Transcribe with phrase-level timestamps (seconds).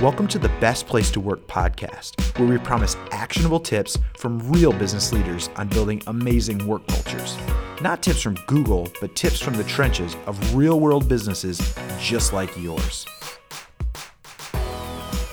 [0.00, 4.72] Welcome to the Best Place to Work podcast, where we promise actionable tips from real
[4.72, 7.36] business leaders on building amazing work cultures.
[7.82, 12.50] Not tips from Google, but tips from the trenches of real world businesses just like
[12.56, 13.04] yours.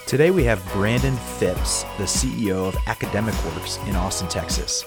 [0.05, 4.83] Today we have Brandon Phipps, the CEO of Academic Works in Austin, Texas.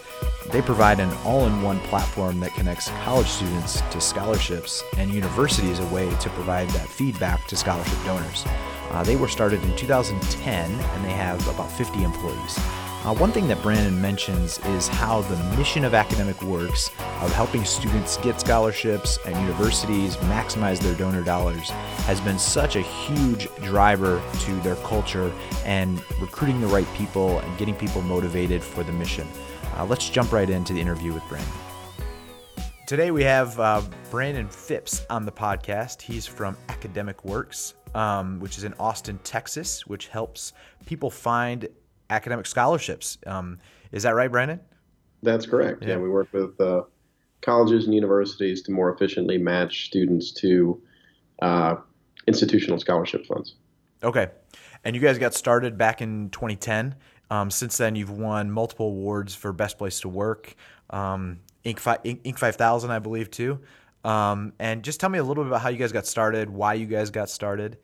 [0.51, 5.79] They provide an all in one platform that connects college students to scholarships and universities
[5.79, 8.45] a way to provide that feedback to scholarship donors.
[8.91, 12.59] Uh, they were started in 2010 and they have about 50 employees.
[13.03, 16.91] Uh, one thing that Brandon mentions is how the mission of Academic Works
[17.23, 21.71] of helping students get scholarships and universities maximize their donor dollars
[22.05, 25.33] has been such a huge driver to their culture
[25.65, 29.27] and recruiting the right people and getting people motivated for the mission.
[29.79, 31.70] Uh, let's jump right into the interview with Brandon.
[32.91, 36.03] Today we have uh, Brandon Phipps on the podcast.
[36.03, 40.55] He's from Academic Works um, which is in Austin, Texas, which helps
[40.87, 41.69] people find
[42.11, 43.17] academic scholarships.
[43.27, 43.59] Um,
[43.93, 44.59] is that right, Brandon?
[45.23, 45.83] That's correct.
[45.83, 46.83] Yeah, yeah we work with uh,
[47.43, 50.83] colleges and universities to more efficiently match students to
[51.43, 51.77] uh,
[52.27, 53.55] institutional scholarship funds.
[54.03, 54.31] Okay.
[54.83, 56.97] And you guys got started back in 2010.
[57.31, 60.55] Um, since then, you've won multiple awards for Best Place to Work,
[60.91, 61.79] um, Inc.
[61.79, 62.39] 5, Inc.
[62.39, 63.61] 5000, I believe, too.
[64.05, 66.75] Um, and just tell me a little bit about how you guys got started, why
[66.75, 67.79] you guys got started.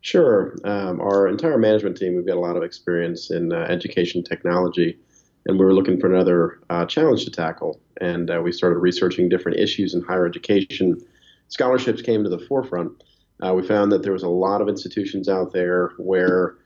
[0.00, 0.56] Sure.
[0.64, 4.98] Um, our entire management team, we've got a lot of experience in uh, education technology,
[5.46, 7.80] and we were looking for another uh, challenge to tackle.
[8.00, 11.00] And uh, we started researching different issues in higher education.
[11.48, 13.04] Scholarships came to the forefront.
[13.40, 16.56] Uh, we found that there was a lot of institutions out there where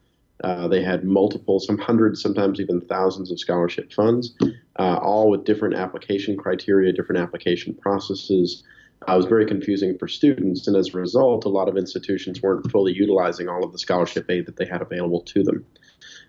[0.45, 4.35] uh, they had multiple, some hundreds, sometimes even thousands of scholarship funds,
[4.79, 8.63] uh, all with different application criteria, different application processes.
[9.09, 12.43] Uh, it was very confusing for students, and as a result, a lot of institutions
[12.43, 15.65] weren't fully utilizing all of the scholarship aid that they had available to them.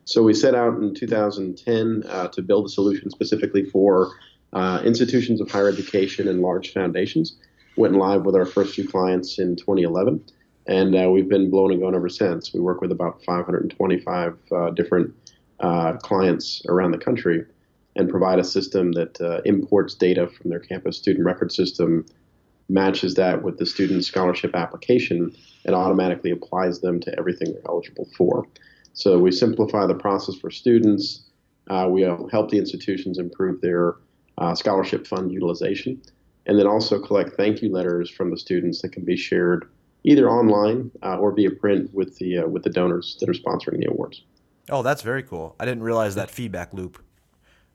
[0.06, 4.12] So we set out in 2010 uh, to build a solution specifically for
[4.54, 7.38] uh, institutions of higher education and large foundations.
[7.76, 10.24] Went live with our first few clients in 2011
[10.68, 12.54] and uh, we've been blown and going ever since.
[12.54, 15.14] We work with about 525 uh, different
[15.60, 17.46] uh, clients around the country
[17.96, 22.06] and provide a system that uh, imports data from their campus student record system,
[22.70, 25.34] matches that with the student scholarship application,
[25.66, 28.46] and automatically applies them to everything they're eligible for.
[28.94, 31.24] So we simplify the process for students.
[31.70, 33.96] Uh, we help the institutions improve their
[34.38, 36.02] uh, scholarship fund utilization,
[36.46, 39.70] and then also collect thank you letters from the students that can be shared
[40.08, 43.80] either online uh, or via print with the uh, with the donors that are sponsoring
[43.80, 44.24] the awards.
[44.70, 45.56] Oh, that's very cool.
[45.60, 46.98] I didn't realize that feedback loop,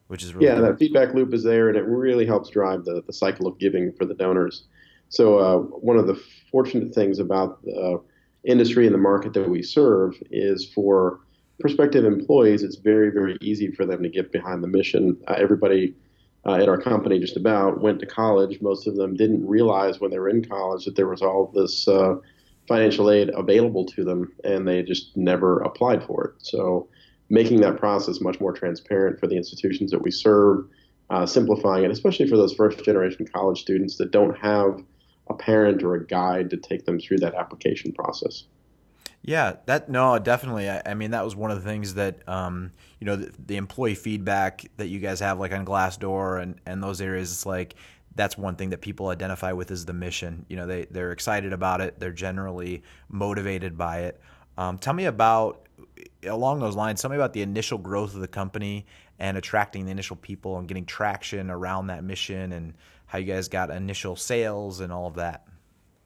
[0.09, 0.63] which is really yeah, cool.
[0.63, 3.93] that feedback loop is there, and it really helps drive the the cycle of giving
[3.93, 4.65] for the donors.
[5.11, 6.19] So uh, one of the
[6.51, 8.01] fortunate things about the
[8.45, 11.21] industry and the market that we serve is for
[11.61, 15.19] prospective employees, it's very very easy for them to get behind the mission.
[15.29, 15.95] Uh, everybody
[16.47, 18.61] uh, at our company just about went to college.
[18.61, 21.87] Most of them didn't realize when they were in college that there was all this
[21.87, 22.17] uh,
[22.69, 26.35] financial aid available to them, and they just never applied for it.
[26.39, 26.89] So,
[27.29, 30.67] making that process much more transparent for the institutions that we serve,
[31.11, 34.83] uh, simplifying it, especially for those first generation college students that don't have
[35.29, 38.45] a parent or a guide to take them through that application process.
[39.23, 40.69] Yeah, that no, definitely.
[40.69, 43.57] I, I, mean, that was one of the things that um, you know the, the,
[43.57, 47.31] employee feedback that you guys have, like on Glassdoor and and those areas.
[47.31, 47.77] It's like
[48.17, 50.45] that's one thing that people identify with is the mission.
[50.49, 52.01] You know, they they're excited about it.
[52.01, 54.21] They're generally motivated by it.
[54.59, 55.69] Um, tell me about
[56.25, 57.01] along those lines.
[57.01, 58.87] Tell me about the initial growth of the company
[59.21, 62.75] and attracting the initial people and getting traction around that mission and
[63.07, 65.47] how you guys got initial sales and all of that.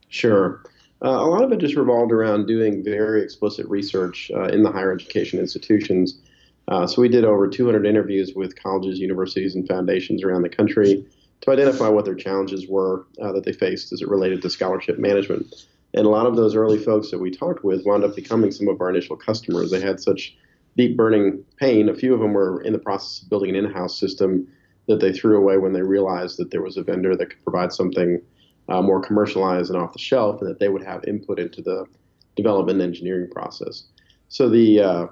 [0.09, 0.61] Sure.
[1.03, 4.71] Uh, a lot of it just revolved around doing very explicit research uh, in the
[4.71, 6.19] higher education institutions.
[6.67, 11.05] Uh, so we did over 200 interviews with colleges, universities, and foundations around the country
[11.41, 14.97] to identify what their challenges were uh, that they faced as it related to scholarship
[14.97, 15.65] management.
[15.93, 18.67] And a lot of those early folks that we talked with wound up becoming some
[18.67, 19.71] of our initial customers.
[19.71, 20.35] They had such
[20.75, 21.89] deep burning pain.
[21.89, 24.47] A few of them were in the process of building an in-house system
[24.87, 27.71] that they threw away when they realized that there was a vendor that could provide
[27.71, 28.21] something
[28.69, 31.85] uh, more commercialized and off the shelf, and that they would have input into the
[32.35, 33.83] development and engineering process.
[34.29, 35.07] So the uh,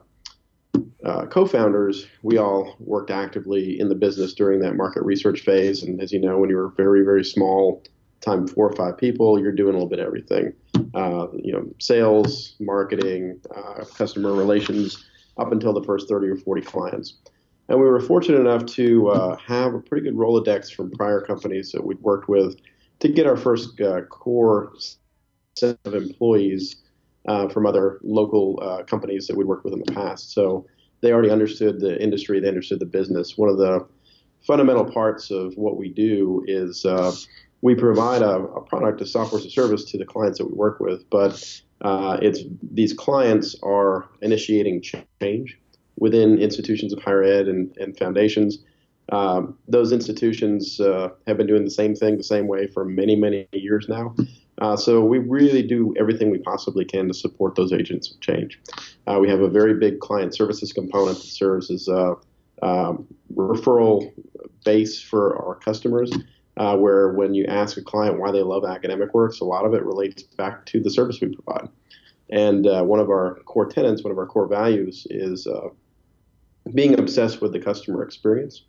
[1.05, 5.83] uh, co-founders, we all worked actively in the business during that market research phase.
[5.83, 7.83] And as you know, when you're very, very small,
[8.21, 10.53] time four or five people, you're doing a little bit of everything.
[10.93, 15.05] Uh, you know, sales, marketing, uh, customer relations,
[15.37, 17.17] up until the first 30 or 40 clients.
[17.67, 21.71] And we were fortunate enough to uh, have a pretty good Rolodex from prior companies
[21.71, 22.55] that we'd worked with
[22.99, 24.73] to get our first uh, core
[25.55, 26.77] set of employees
[27.27, 30.31] uh, from other local uh, companies that we worked with in the past.
[30.33, 30.65] So
[31.01, 33.37] they already understood the industry, they understood the business.
[33.37, 33.85] One of the
[34.45, 37.13] fundamental parts of what we do is uh,
[37.61, 40.53] we provide a, a, product, a software as a service to the clients that we
[40.53, 44.83] work with, but uh, it's these clients are initiating
[45.21, 45.59] change
[45.97, 48.59] within institutions of higher ed and, and foundations.
[49.11, 53.15] Um, those institutions uh, have been doing the same thing the same way for many,
[53.15, 54.15] many years now.
[54.59, 58.59] Uh, so we really do everything we possibly can to support those agents of change.
[59.05, 62.15] Uh, we have a very big client services component that serves as a
[62.61, 63.05] um,
[63.35, 64.11] referral
[64.63, 66.11] base for our customers.
[66.57, 69.73] Uh, where when you ask a client why they love Academic Works, a lot of
[69.73, 71.67] it relates back to the service we provide.
[72.29, 75.67] And uh, one of our core tenets, one of our core values, is uh,
[76.73, 78.63] being obsessed with the customer experience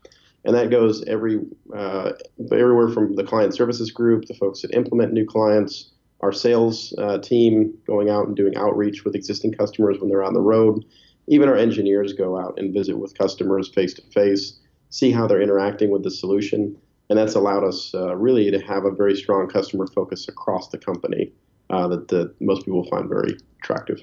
[0.46, 1.40] and that goes every
[1.76, 2.12] uh,
[2.52, 5.90] everywhere from the client services group, the folks that implement new clients,
[6.20, 10.34] our sales uh, team going out and doing outreach with existing customers when they're on
[10.34, 10.84] the road.
[11.26, 14.60] Even our engineers go out and visit with customers face to face,
[14.90, 16.76] see how they're interacting with the solution,
[17.10, 20.78] and that's allowed us uh, really to have a very strong customer focus across the
[20.78, 21.32] company
[21.70, 24.00] uh, that, that most people find very attractive.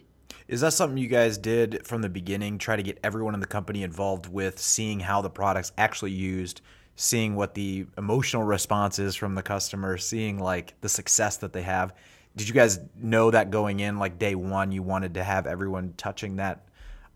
[0.54, 2.60] Is that something you guys did from the beginning?
[2.60, 6.62] Try to get everyone in the company involved with seeing how the product's actually used,
[6.96, 11.64] seeing what the emotional response is from the customer, seeing like the success that they
[11.64, 11.96] have.
[12.36, 15.96] Did you guys know that going in, like day one, you wanted to have everyone
[15.98, 16.68] touching that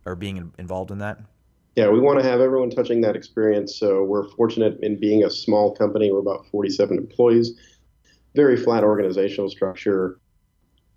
[0.03, 1.19] or being involved in that?
[1.75, 3.75] Yeah, we want to have everyone touching that experience.
[3.75, 6.11] So we're fortunate in being a small company.
[6.11, 7.53] We're about 47 employees,
[8.33, 10.17] very flat organizational structure.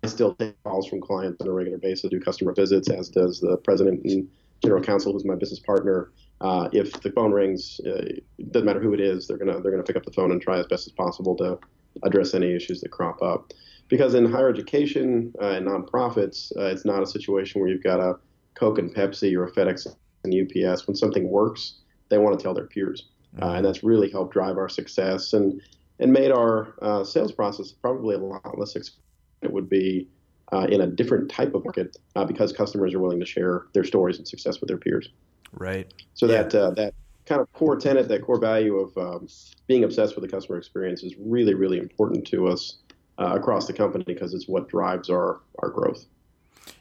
[0.03, 3.39] I still take calls from clients on a regular basis, do customer visits, as does
[3.39, 4.27] the president and
[4.63, 6.11] general counsel, who's my business partner.
[6.39, 8.05] Uh, if the phone rings, uh,
[8.39, 10.41] it doesn't matter who it is, they're gonna they're gonna pick up the phone and
[10.41, 11.59] try as best as possible to
[12.03, 13.53] address any issues that crop up.
[13.89, 17.99] Because in higher education uh, and nonprofits, uh, it's not a situation where you've got
[17.99, 18.17] a
[18.55, 19.87] Coke and Pepsi or a FedEx
[20.23, 20.87] and UPS.
[20.87, 21.75] When something works,
[22.09, 23.09] they want to tell their peers,
[23.41, 25.61] uh, and that's really helped drive our success and
[25.99, 29.03] and made our uh, sales process probably a lot less expensive
[29.49, 30.07] would be
[30.51, 33.83] uh, in a different type of market uh, because customers are willing to share their
[33.83, 35.09] stories and success with their peers.
[35.53, 35.91] Right.
[36.13, 36.43] So yeah.
[36.43, 36.93] that uh, that
[37.25, 39.27] kind of core tenet, that core value of um,
[39.67, 42.77] being obsessed with the customer experience is really really important to us
[43.17, 46.05] uh, across the company because it's what drives our our growth.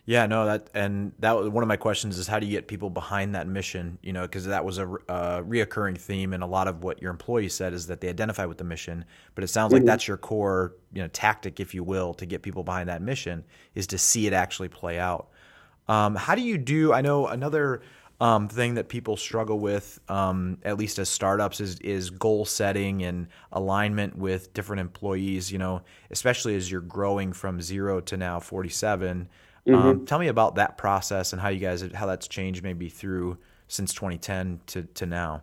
[0.06, 2.68] Yeah, no, that and that was one of my questions is how do you get
[2.68, 3.98] people behind that mission?
[4.02, 7.10] You know, because that was a, a reoccurring theme, and a lot of what your
[7.10, 9.04] employees said is that they identify with the mission.
[9.34, 9.82] But it sounds mm-hmm.
[9.82, 13.02] like that's your core, you know, tactic, if you will, to get people behind that
[13.02, 13.44] mission
[13.74, 15.28] is to see it actually play out.
[15.86, 16.92] Um, how do you do?
[16.92, 17.82] I know another
[18.20, 23.02] um, thing that people struggle with, um, at least as startups, is is goal setting
[23.02, 25.52] and alignment with different employees.
[25.52, 29.28] You know, especially as you're growing from zero to now 47.
[29.70, 29.88] Mm-hmm.
[29.88, 33.38] Um, tell me about that process and how you guys how that's changed maybe through
[33.68, 35.42] since 2010 to to now.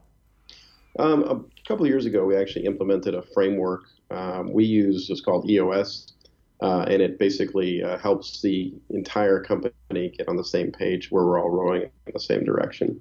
[0.99, 3.83] Um, a couple of years ago, we actually implemented a framework.
[4.09, 6.13] Um, we use what's called EOS,
[6.61, 11.23] uh, and it basically uh, helps the entire company get on the same page where
[11.23, 12.99] we're all rowing in the same direction.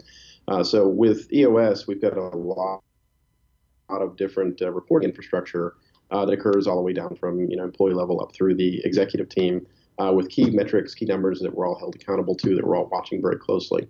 [0.49, 2.83] Uh, so with EOS, we've got a lot,
[3.91, 5.75] lot of different uh, reporting infrastructure
[6.11, 8.81] uh, that occurs all the way down from you know employee level up through the
[8.85, 9.67] executive team
[9.99, 12.89] uh, with key metrics, key numbers that we're all held accountable to, that we're all
[12.91, 13.87] watching very closely.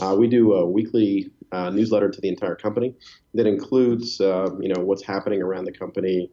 [0.00, 2.94] Uh, we do a weekly uh, newsletter to the entire company
[3.34, 6.30] that includes, uh, you know, what's happening around the company,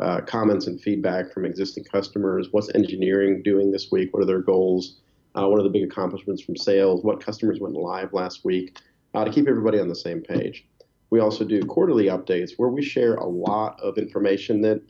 [0.00, 4.42] uh, comments and feedback from existing customers, what's engineering doing this week, what are their
[4.42, 5.00] goals,
[5.34, 8.78] uh, what are the big accomplishments from sales, what customers went live last week,
[9.14, 10.66] to keep everybody on the same page.
[11.08, 14.82] We also do quarterly updates where we share a lot of information that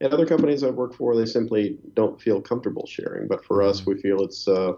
[0.00, 3.28] at other companies I've worked for, they simply don't feel comfortable sharing.
[3.28, 3.90] But for us, mm-hmm.
[3.92, 4.72] we feel it's uh,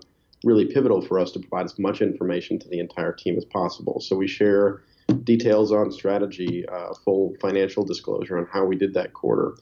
[0.44, 4.00] really pivotal for us to provide as much information to the entire team as possible.
[4.00, 4.82] So we share
[5.24, 9.54] details on strategy, uh, full financial disclosure on how we did that quarter.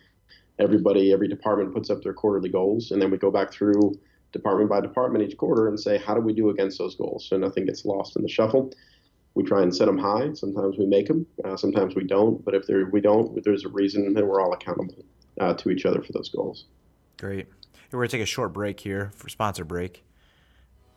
[0.58, 3.98] Everybody, every department puts up their quarterly goals, and then we go back through
[4.32, 7.26] department by department each quarter and say, how do we do against those goals?
[7.28, 8.72] So nothing gets lost in the shuffle.
[9.34, 10.32] We try and set them high.
[10.34, 12.44] Sometimes we make them, uh, sometimes we don't.
[12.44, 15.04] But if we don't, there's a reason, then we're all accountable
[15.40, 16.64] uh, to each other for those goals.
[17.18, 17.46] Great.
[17.90, 20.02] We're going to take a short break here for sponsor break.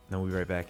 [0.09, 0.67] Then we'll be right back.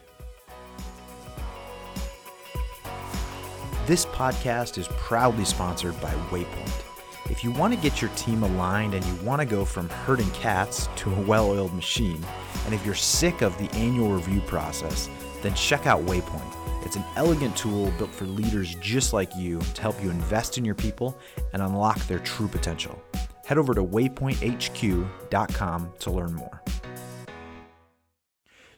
[3.86, 6.84] This podcast is proudly sponsored by Waypoint.
[7.30, 10.30] If you want to get your team aligned and you want to go from herding
[10.32, 12.22] cats to a well oiled machine,
[12.66, 15.10] and if you're sick of the annual review process,
[15.42, 16.86] then check out Waypoint.
[16.86, 20.66] It's an elegant tool built for leaders just like you to help you invest in
[20.66, 21.18] your people
[21.54, 23.02] and unlock their true potential
[23.48, 26.62] head over to waypointhq.com to learn more.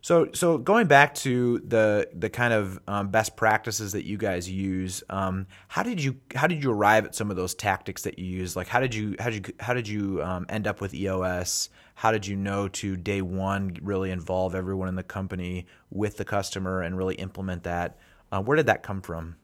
[0.01, 4.49] So, so going back to the the kind of um, best practices that you guys
[4.49, 8.17] use, um, how did you how did you arrive at some of those tactics that
[8.17, 8.55] you use?
[8.55, 11.69] Like, how did you how did you how did you um, end up with EOS?
[11.95, 16.25] How did you know to day one really involve everyone in the company with the
[16.25, 17.97] customer and really implement that?
[18.31, 19.35] Uh, where did that come from?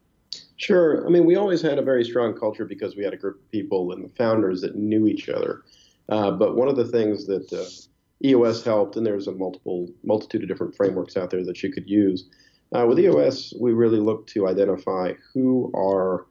[0.56, 1.06] Sure.
[1.06, 3.50] I mean, we always had a very strong culture because we had a group of
[3.50, 5.62] people and the founders that knew each other.
[6.08, 7.64] Uh, but one of the things that uh,
[8.24, 11.88] EOS helped, and there's a multiple multitude of different frameworks out there that you could
[11.88, 12.28] use.
[12.74, 16.26] Uh, with EOS, we really look to identify who our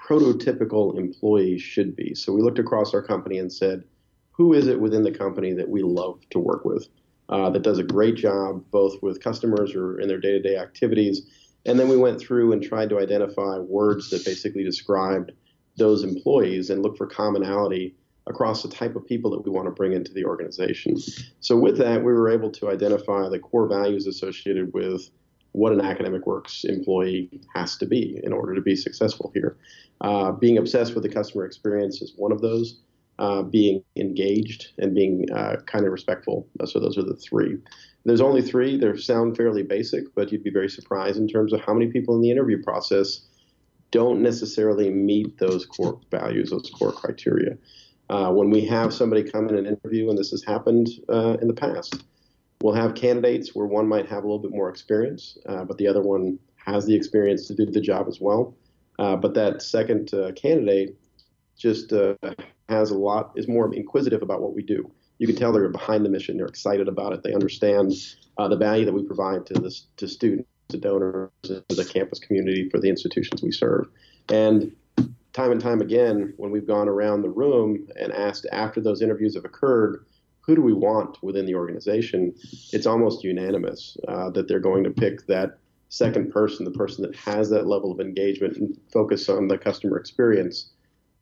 [0.00, 2.14] prototypical employees should be.
[2.14, 3.84] So we looked across our company and said,
[4.30, 6.88] who is it within the company that we love to work with,
[7.28, 11.26] uh, that does a great job both with customers or in their day-to-day activities,
[11.66, 15.32] and then we went through and tried to identify words that basically described
[15.76, 17.94] those employees and look for commonality
[18.28, 20.96] across the type of people that we want to bring into the organization.
[21.40, 25.08] So with that, we were able to identify the core values associated with
[25.52, 29.56] what an academic works employee has to be in order to be successful here.
[30.00, 32.80] Uh, being obsessed with the customer experience is one of those.
[33.18, 36.46] Uh, being engaged and being uh, kind of respectful.
[36.66, 37.56] So those are the three.
[38.06, 38.78] There's only three.
[38.78, 42.14] They sound fairly basic, but you'd be very surprised in terms of how many people
[42.14, 43.26] in the interview process
[43.90, 47.58] don't necessarily meet those core values, those core criteria.
[48.08, 51.48] Uh, when we have somebody come in an interview, and this has happened uh, in
[51.48, 52.04] the past,
[52.62, 55.88] we'll have candidates where one might have a little bit more experience, uh, but the
[55.88, 58.54] other one has the experience to do the job as well.
[59.00, 60.96] Uh, but that second uh, candidate
[61.58, 62.14] just uh,
[62.68, 64.88] has a lot, is more inquisitive about what we do.
[65.18, 67.92] You can tell they're behind the mission, they're excited about it, they understand
[68.36, 72.68] the value that we provide to this to students, to donors, to the campus community,
[72.68, 73.88] for the institutions we serve.
[74.28, 74.74] And
[75.32, 79.34] time and time again, when we've gone around the room and asked after those interviews
[79.34, 80.04] have occurred,
[80.40, 82.34] who do we want within the organization?
[82.72, 85.58] It's almost unanimous uh, that they're going to pick that
[85.88, 89.98] second person, the person that has that level of engagement and focus on the customer
[89.98, 90.70] experience.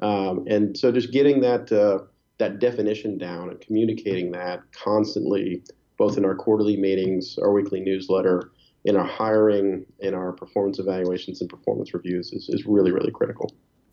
[0.01, 2.05] Um, and so, just getting that uh,
[2.39, 5.63] that definition down and communicating that constantly,
[5.97, 8.51] both in our quarterly meetings, our weekly newsletter,
[8.85, 13.51] in our hiring, in our performance evaluations and performance reviews, is, is really, really critical.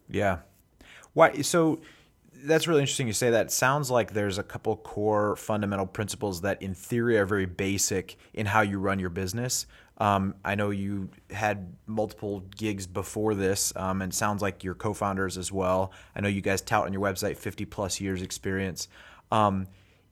[0.09, 0.39] Yeah.
[1.13, 1.41] Why?
[1.41, 1.81] So
[2.43, 3.47] that's really interesting you say that.
[3.47, 8.17] It sounds like there's a couple core fundamental principles that, in theory, are very basic
[8.33, 9.67] in how you run your business.
[10.01, 15.37] Um, I know you had multiple gigs before this, um, and sounds like your co-founders
[15.37, 15.91] as well.
[16.15, 18.87] I know you guys tout on your website 50 plus years experience.
[19.31, 19.67] Um,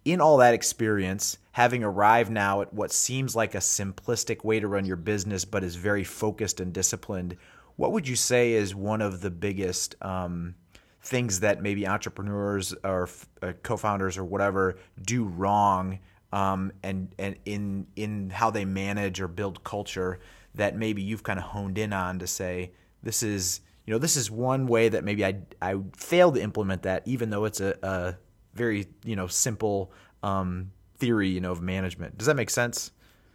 [0.06, 4.68] in all that experience, having arrived now at what seems like a simplistic way to
[4.68, 7.36] run your business, but is very focused and disciplined,
[7.76, 10.54] what would you say is one of the biggest um,
[11.02, 13.10] things that maybe entrepreneurs or
[13.42, 15.98] uh, co-founders or whatever do wrong
[16.32, 20.20] um, and and in in how they manage or build culture
[20.56, 22.72] that maybe you've kind of honed in on to say
[23.04, 26.84] this is you know this is one way that maybe I I failed to implement
[26.84, 28.16] that even though it's a, a
[28.54, 29.92] very you know simple
[30.24, 32.18] um, theory you know of management.
[32.18, 32.92] Does that make sense?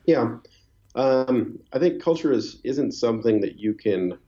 [0.06, 0.36] Yeah,
[0.94, 4.18] um, I think culture is isn't something that you can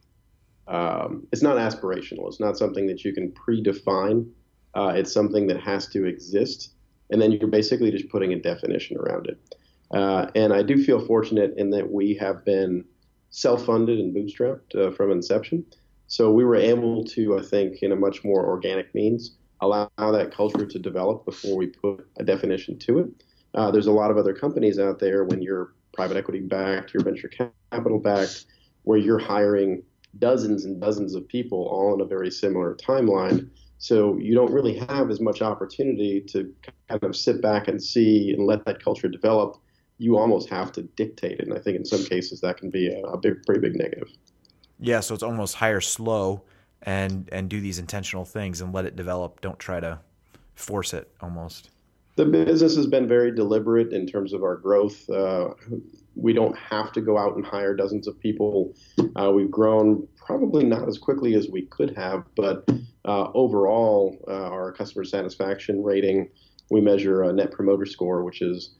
[0.68, 2.26] um, it's not aspirational.
[2.26, 4.28] It's not something that you can predefine.
[4.75, 6.73] Uh, it's something that has to exist,
[7.10, 9.56] and then you're basically just putting a definition around it.
[9.92, 12.84] Uh, and I do feel fortunate in that we have been
[13.30, 15.64] self-funded and bootstrapped uh, from inception.
[16.08, 20.32] So we were able to, I think, in a much more organic means, allow that
[20.32, 23.08] culture to develop before we put a definition to it.
[23.54, 27.02] Uh, there's a lot of other companies out there when you're private equity backed, you're
[27.02, 27.30] venture
[27.70, 28.46] capital backed,
[28.82, 29.82] where you're hiring
[30.18, 33.48] dozens and dozens of people all in a very similar timeline.
[33.78, 36.52] So you don't really have as much opportunity to
[36.88, 39.59] kind of sit back and see and let that culture develop.
[39.99, 42.88] You almost have to dictate it, and I think in some cases that can be
[42.88, 44.09] a, a big, pretty big negative.
[44.78, 46.42] Yeah, so it's almost hire slow
[46.83, 49.40] and and do these intentional things and let it develop.
[49.40, 49.99] Don't try to
[50.54, 51.71] force it almost.
[52.16, 55.09] The business has been very deliberate in terms of our growth.
[55.09, 55.50] Uh,
[56.14, 58.73] we don't have to go out and hire dozens of people.
[59.16, 62.66] Uh, we've grown probably not as quickly as we could have, but
[63.06, 66.28] uh, overall, uh, our customer satisfaction rating,
[66.70, 68.75] we measure a net promoter score, which is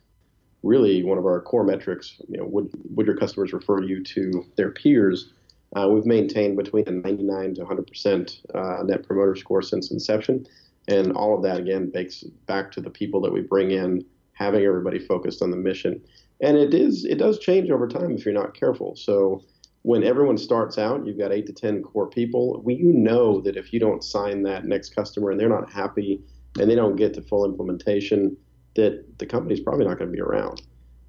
[0.63, 2.17] really one of our core metrics.
[2.29, 5.33] You know, would, would your customers refer you to their peers?
[5.75, 10.47] Uh, we've maintained between a 99 to 100 percent uh, net promoter score since inception,
[10.89, 14.65] and all of that again bakes back to the people that we bring in, having
[14.65, 16.01] everybody focused on the mission
[16.41, 18.95] and it is it does change over time if you're not careful.
[18.97, 19.43] So
[19.87, 22.61] when everyone starts out, you've got eight to ten core people.
[22.65, 26.25] We, you know that if you don't sign that next customer and they're not happy
[26.59, 28.37] and they don't get to full implementation,
[28.75, 30.63] that the company's probably not going to be around.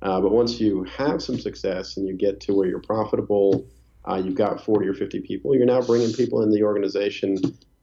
[0.04, 3.66] Uh, but once you have some success and you get to where you're profitable,
[4.08, 7.36] uh, you've got 40 or 50 people, you're now bringing people in the organization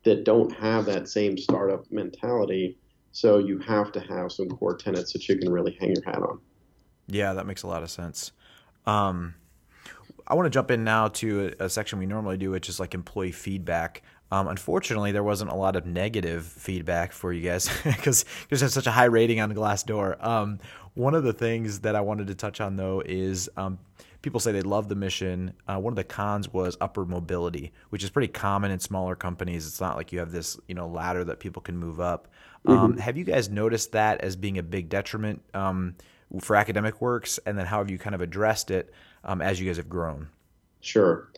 [0.04, 2.78] that don't have that same startup mentality.
[3.10, 6.22] So you have to have some core tenets that you can really hang your hat
[6.22, 6.38] on.
[7.08, 8.30] Yeah, that makes a lot of sense.
[8.86, 9.34] Um,
[10.26, 12.80] I want to jump in now to a, a, section we normally do, which is
[12.80, 14.02] like employee feedback.
[14.30, 18.62] Um, unfortunately, there wasn't a lot of negative feedback for you guys because you just
[18.62, 20.22] have such a high rating on Glassdoor.
[20.24, 20.58] Um,
[20.94, 23.78] one of the things that I wanted to touch on though is um,
[24.22, 25.52] people say they love the mission.
[25.68, 29.66] Uh, one of the cons was upward mobility, which is pretty common in smaller companies.
[29.66, 32.28] It's not like you have this you know ladder that people can move up.
[32.66, 33.00] Um, mm-hmm.
[33.00, 35.96] Have you guys noticed that as being a big detriment um,
[36.40, 38.92] for Academic Works, and then how have you kind of addressed it
[39.24, 40.28] um, as you guys have grown?
[40.80, 41.30] Sure.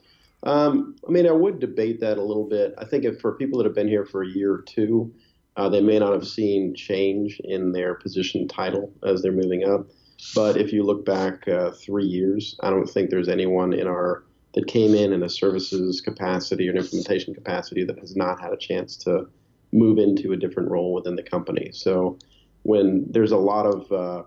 [0.42, 2.74] Um, I mean, I would debate that a little bit.
[2.78, 5.12] I think if for people that have been here for a year or two,
[5.56, 9.86] uh, they may not have seen change in their position title as they're moving up.
[10.34, 14.24] But if you look back uh, three years, I don't think there's anyone in our
[14.54, 18.52] that came in in a services capacity or an implementation capacity that has not had
[18.52, 19.28] a chance to
[19.72, 21.70] move into a different role within the company.
[21.72, 22.18] So
[22.62, 24.22] when there's a lot of uh,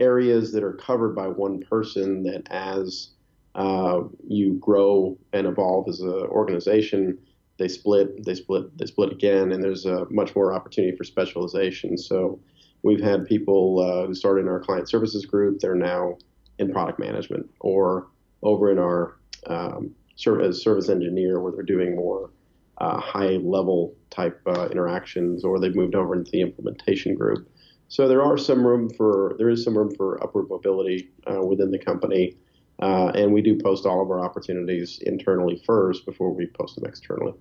[0.00, 3.10] areas that are covered by one person, that as
[3.54, 7.18] uh, you grow and evolve as an organization,
[7.58, 11.98] they split, they split, they split again, and there's a much more opportunity for specialization.
[11.98, 12.40] So
[12.82, 15.60] we've had people uh, who started in our client services group.
[15.60, 16.16] They're now
[16.58, 18.08] in product management or
[18.42, 19.16] over in our
[19.46, 22.30] um, service service engineer, where they're doing more
[22.78, 27.46] uh, high level type uh, interactions, or they've moved over into the implementation group.
[27.90, 31.72] So there are some room for there is some room for upward mobility uh, within
[31.72, 32.36] the company.
[32.80, 36.86] Uh, and we do post all of our opportunities internally first before we post them
[36.86, 37.34] externally.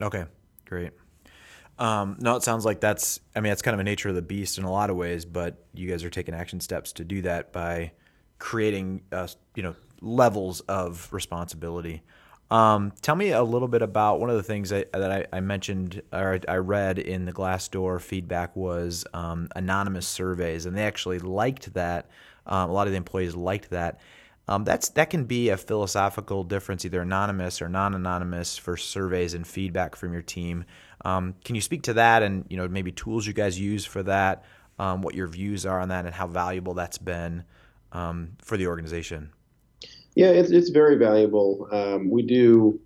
[0.00, 0.26] Okay,
[0.66, 0.92] great.
[1.78, 3.18] Um, no, it sounds like that's.
[3.34, 5.24] I mean, that's kind of a nature of the beast in a lot of ways,
[5.24, 7.92] but you guys are taking action steps to do that by
[8.38, 12.02] creating, uh, you know, levels of responsibility.
[12.54, 15.40] Um, tell me a little bit about one of the things I, that I, I,
[15.40, 21.18] mentioned or I read in the Glassdoor feedback was um, anonymous surveys, and they actually
[21.18, 22.08] liked that.
[22.46, 23.98] Um, a lot of the employees liked that.
[24.46, 29.44] Um, that's that can be a philosophical difference, either anonymous or non-anonymous, for surveys and
[29.44, 30.64] feedback from your team.
[31.04, 34.04] Um, can you speak to that, and you know maybe tools you guys use for
[34.04, 34.44] that,
[34.78, 37.42] um, what your views are on that, and how valuable that's been
[37.90, 39.32] for the organization?
[40.14, 41.68] Yeah, it's it's very valuable.
[41.72, 42.80] Um, we do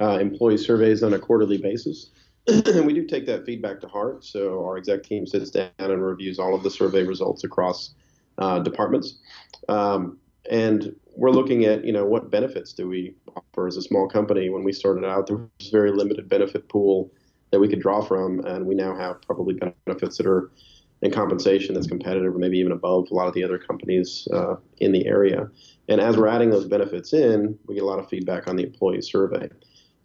[0.00, 2.10] uh, employee surveys on a quarterly basis.
[2.46, 4.24] and we do take that feedback to heart.
[4.24, 7.94] So our exec team sits down and reviews all of the survey results across
[8.36, 9.18] uh, departments.
[9.68, 10.18] Um,
[10.50, 14.50] and we're looking at you know what benefits do we offer as a small company
[14.50, 17.10] when we started out there was very limited benefit pool
[17.50, 20.50] that we could draw from and we now have probably benefits that are
[21.04, 24.56] in compensation that's competitive or maybe even above a lot of the other companies uh,
[24.78, 25.48] in the area
[25.88, 28.64] and as we're adding those benefits in we get a lot of feedback on the
[28.64, 29.48] employee survey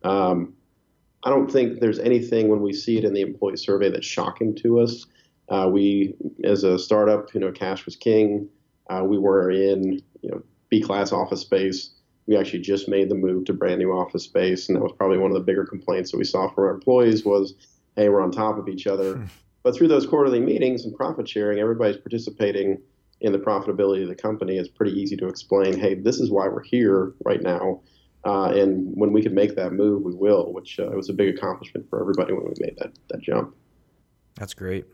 [0.04, 0.54] um,
[1.24, 4.54] i don't think there's anything when we see it in the employee survey that's shocking
[4.54, 5.08] to us
[5.50, 8.48] uh, we as a startup you know cash was king
[8.90, 11.92] uh, we were in you know B class office space.
[12.28, 15.18] We actually just made the move to brand new office space, and that was probably
[15.18, 17.56] one of the bigger complaints that we saw from our employees was,
[17.96, 19.28] "Hey, we're on top of each other."
[19.64, 22.82] But through those quarterly meetings and profit sharing, everybody's participating
[23.22, 24.58] in the profitability of the company.
[24.58, 27.82] It's pretty easy to explain, "Hey, this is why we're here right now."
[28.26, 31.36] Uh, and when we can make that move, we will, which uh, was a big
[31.36, 33.56] accomplishment for everybody when we made that, that jump.
[34.36, 34.86] That's great.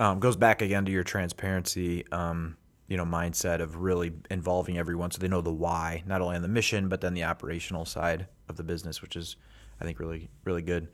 [0.00, 2.04] Um, goes back again to your transparency.
[2.12, 2.56] Um,
[2.92, 6.42] you know mindset of really involving everyone so they know the why not only on
[6.42, 9.36] the mission but then the operational side of the business which is
[9.80, 10.88] i think really really good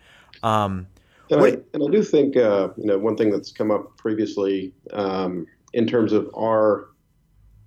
[0.44, 0.86] um,
[1.30, 4.72] and, I, and, I, do think uh, you know one thing that's come up previously
[4.92, 6.88] um, in terms of our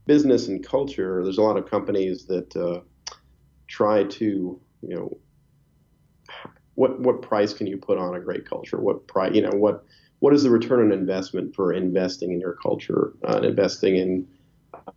[0.08, 2.82] business and culture there's a lot of companies that uh,
[3.68, 5.18] try to you know
[6.76, 9.86] what what price can you put on a great culture what price you know what
[10.22, 14.28] what is the return on investment for investing in your culture uh, and investing in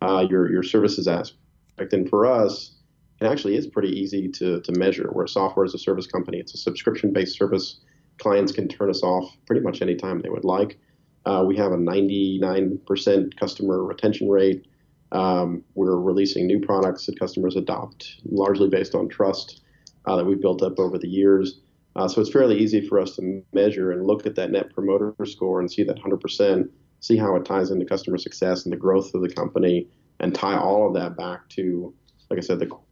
[0.03, 1.93] uh, your your services aspect?
[1.93, 2.73] And for us,
[3.21, 5.11] it actually is pretty easy to to measure.
[5.13, 6.39] We're a software as a service company.
[6.39, 7.81] It's a subscription based service.
[8.19, 10.79] Clients can turn us off pretty much anytime they would like.
[11.27, 14.67] Uh, we have a 99% customer retention rate.
[15.13, 19.63] Um, we're releasing new products that customers adopt, largely based on trust
[20.07, 21.61] uh, that we've built up over the years.
[21.97, 25.15] Uh, so it's fairly easy for us to measure and look at that net promoter
[25.25, 26.69] score and see that 100%,
[27.01, 29.87] see how it ties into customer success and the growth of the company,
[30.21, 31.95] and tie all of that back to,
[32.29, 32.83] like I said, the core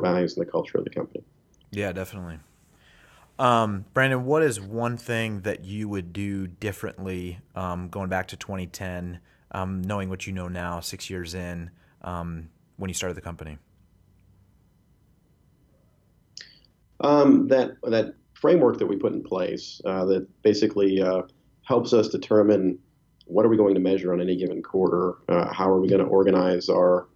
[0.00, 1.22] values and the culture of the company.
[1.70, 2.38] Yeah, definitely.
[3.38, 8.36] Um, Brandon, what is one thing that you would do differently um, going back to
[8.36, 9.20] 2010
[9.52, 11.70] um, knowing what you know now, six years in,
[12.02, 13.58] um, when you started the company?
[17.00, 21.22] Um, that that framework that we put in place uh, that basically uh,
[21.62, 22.78] helps us determine
[23.26, 26.02] what are we going to measure on any given quarter, uh, how are we going
[26.02, 27.08] to organize our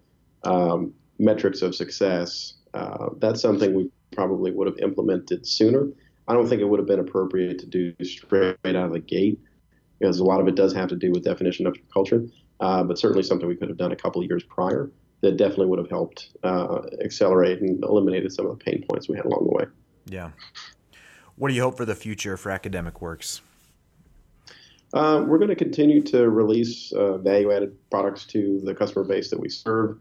[0.44, 2.54] um, metrics of success.
[2.74, 5.88] Uh, that's something we probably would have implemented sooner.
[6.30, 9.40] I don't think it would have been appropriate to do straight out of the gate
[9.98, 12.24] because a lot of it does have to do with definition of culture,
[12.60, 15.66] uh, but certainly something we could have done a couple of years prior that definitely
[15.66, 19.44] would have helped uh, accelerate and eliminated some of the pain points we had along
[19.44, 19.64] the way.
[20.06, 20.30] Yeah.
[21.34, 23.40] What do you hope for the future for Academic Works?
[24.94, 29.40] Uh, we're going to continue to release uh, value-added products to the customer base that
[29.40, 29.98] we serve.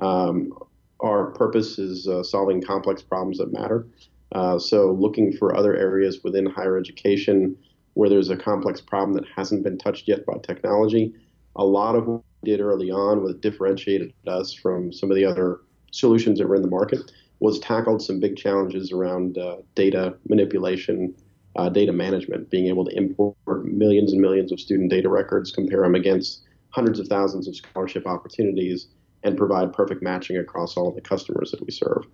[0.00, 0.56] Um,
[1.00, 3.88] our purpose is uh, solving complex problems that matter.
[4.32, 7.56] Uh, so, looking for other areas within higher education
[7.94, 11.12] where there's a complex problem that hasn't been touched yet by technology.
[11.56, 15.24] A lot of what we did early on what differentiated us from some of the
[15.24, 20.16] other solutions that were in the market was tackled some big challenges around uh, data
[20.28, 21.14] manipulation,
[21.56, 25.82] uh, data management, being able to import millions and millions of student data records, compare
[25.82, 28.86] them against hundreds of thousands of scholarship opportunities,
[29.24, 32.06] and provide perfect matching across all of the customers that we serve.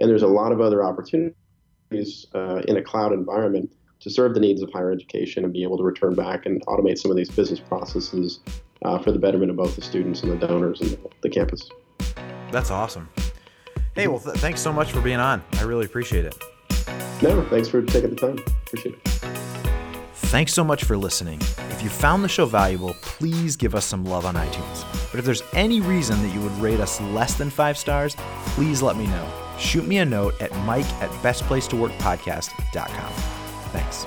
[0.00, 1.36] And there's a lot of other opportunities
[2.34, 5.76] uh, in a cloud environment to serve the needs of higher education and be able
[5.76, 8.40] to return back and automate some of these business processes
[8.84, 11.68] uh, for the betterment of both the students and the donors and the campus.
[12.52, 13.08] That's awesome.
[13.94, 15.42] Hey, well, th- thanks so much for being on.
[15.54, 16.34] I really appreciate it.
[17.22, 18.38] No, thanks for taking the time.
[18.66, 19.08] Appreciate it.
[20.26, 21.40] Thanks so much for listening.
[21.70, 25.10] If you found the show valuable, please give us some love on iTunes.
[25.10, 28.16] But if there's any reason that you would rate us less than five stars,
[28.48, 29.45] please let me know.
[29.58, 33.12] Shoot me a note at mike at bestplacetoworkpodcast.com.
[33.72, 34.06] Thanks.